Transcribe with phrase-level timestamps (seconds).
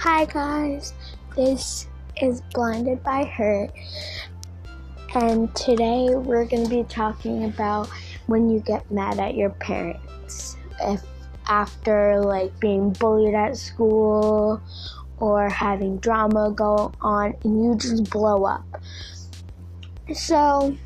[0.00, 0.94] Hi guys,
[1.36, 1.86] this
[2.22, 3.68] is Blinded by Her,
[5.14, 7.86] and today we're going to be talking about
[8.26, 10.56] when you get mad at your parents.
[10.80, 11.02] If
[11.48, 14.62] after like being bullied at school
[15.18, 18.64] or having drama go on and you just blow up.
[20.14, 20.78] So,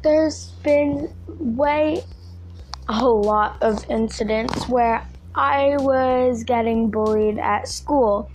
[0.00, 2.02] there's been way
[2.88, 8.30] a lot of incidents where I was getting bullied at school.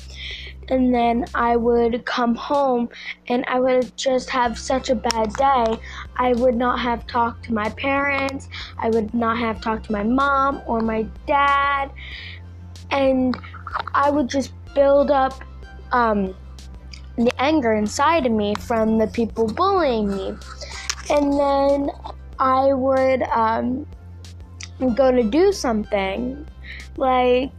[0.70, 2.90] And then I would come home
[3.30, 5.80] and I would just have such a bad day.
[6.18, 8.50] I would not have talked to my parents.
[8.78, 11.92] I would not have talked to my mom or my dad.
[12.92, 13.38] And
[13.94, 15.42] I would just build up
[15.94, 16.36] um,
[17.16, 20.36] the anger inside of me from the people bullying me.
[21.10, 21.92] And then
[22.40, 23.88] I would um,
[24.96, 26.46] go to do something
[26.98, 27.52] like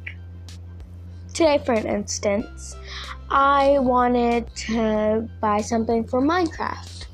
[1.35, 2.77] today, for instance,
[3.31, 7.07] I wanted to buy something for Minecraft.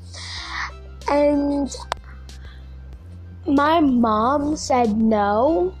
[1.09, 1.75] And
[3.47, 5.75] my mom said no.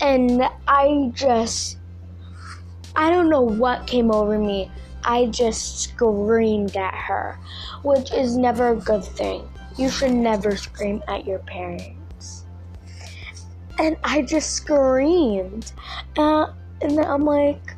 [0.00, 1.78] And I just,
[2.96, 4.70] I don't know what came over me.
[5.04, 7.38] I just screamed at her,
[7.82, 9.48] which is never a good thing.
[9.76, 11.86] You should never scream at your parents
[13.78, 15.72] and I just screamed.
[16.16, 16.46] Uh,
[16.80, 17.76] and then I'm like,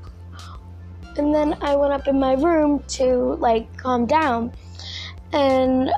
[1.17, 4.53] and then I went up in my room to like calm down,
[5.33, 5.91] and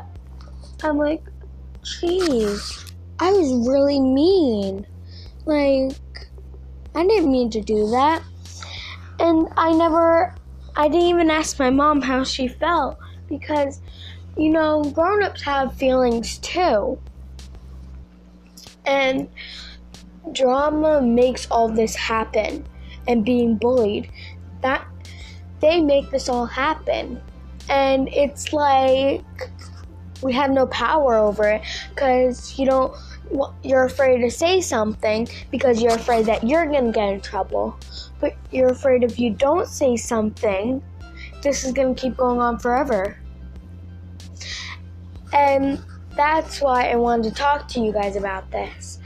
[0.82, 1.24] I'm like,
[1.82, 4.86] jeez, I was really mean.
[5.44, 5.96] Like,
[6.94, 8.22] I didn't mean to do that.
[9.18, 10.34] And I never,
[10.76, 13.80] I didn't even ask my mom how she felt because,
[14.36, 16.98] you know, grown ups have feelings too.
[18.84, 19.28] And
[20.32, 22.64] drama makes all this happen
[23.06, 24.10] and being bullied
[24.62, 24.86] that
[25.60, 27.20] they make this all happen.
[27.68, 29.24] And it's like
[30.22, 32.94] we have no power over it because you don't
[33.62, 37.78] you're afraid to say something because you're afraid that you're gonna get in trouble.
[38.20, 40.82] But you're afraid if you don't say something
[41.42, 43.16] this is gonna keep going on forever.
[45.32, 45.82] And
[46.18, 48.98] that's why i wanted to talk to you guys about this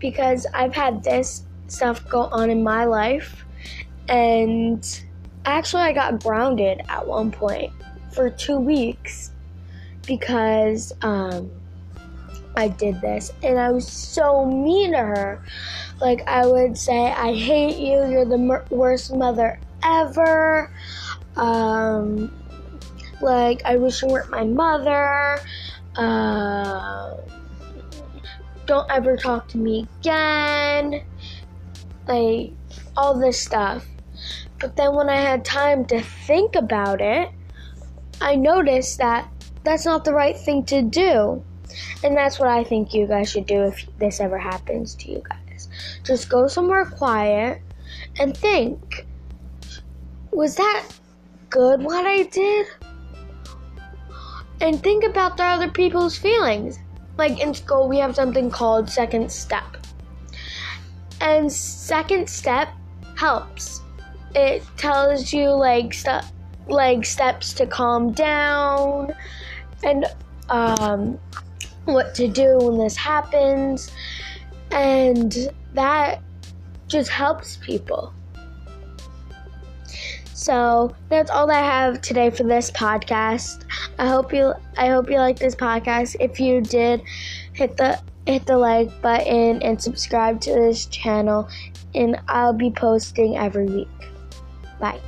[0.00, 3.44] because I've had this stuff go on in my life
[4.08, 5.02] and
[5.44, 7.72] actually I got grounded at one point
[8.12, 9.30] for two weeks
[10.06, 11.48] because um,
[12.56, 15.44] I did this and I was so mean to her.
[16.00, 20.72] Like I would say, I hate you, you're the worst mother ever.
[21.36, 22.34] Um,
[23.20, 25.38] like I wish you weren't my mother.
[25.96, 27.16] Uh,
[28.66, 31.02] don't ever talk to me again.
[32.06, 32.52] Like,
[32.96, 33.86] all this stuff.
[34.60, 37.30] But then when I had time to think about it,
[38.20, 39.28] I noticed that
[39.64, 41.42] that's not the right thing to do.
[42.02, 45.22] And that's what I think you guys should do if this ever happens to you
[45.28, 45.68] guys.
[46.04, 47.62] Just go somewhere quiet
[48.18, 49.06] and think
[50.32, 50.86] was that
[51.48, 52.66] good what I did?
[54.60, 56.78] And think about the other people's feelings
[57.20, 59.76] like in school, we have something called second step.
[61.20, 62.70] And second step
[63.14, 63.82] helps.
[64.34, 65.94] It tells you like
[66.66, 69.12] like steps to calm down
[69.82, 70.06] and
[70.48, 71.18] um,
[71.84, 73.90] what to do when this happens.
[74.70, 75.36] And
[75.74, 76.22] that
[76.88, 78.14] just helps people.
[80.40, 83.64] So that's all I have today for this podcast.
[83.98, 86.16] I hope you I hope you like this podcast.
[86.18, 87.02] If you did,
[87.52, 91.46] hit the hit the like button and subscribe to this channel
[91.94, 93.88] and I'll be posting every week.
[94.80, 94.98] Bye.